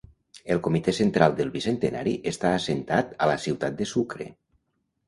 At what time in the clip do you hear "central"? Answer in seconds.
0.99-1.35